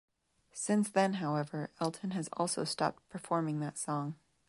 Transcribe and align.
Since 0.55 0.89
then, 0.89 1.13
however, 1.21 1.69
Elton 1.79 2.09
has 2.09 2.27
also 2.33 2.63
stopped 2.63 3.07
performing 3.11 3.59
that 3.59 3.77
song. 3.77 4.15